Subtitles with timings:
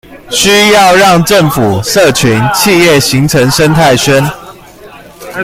[0.31, 4.25] 需要讓政府、社群、企業形成生態圈